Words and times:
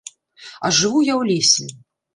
А 0.65 0.71
жыву 0.79 1.05
я 1.11 1.19
ў 1.21 1.23
лесе. 1.33 1.65